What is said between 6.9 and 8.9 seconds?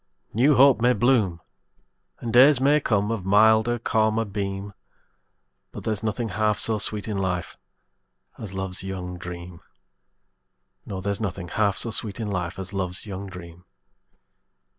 in life As love's